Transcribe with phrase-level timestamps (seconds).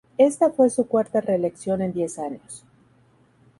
[0.17, 2.63] Ésta fue su cuarta reelección en diez años.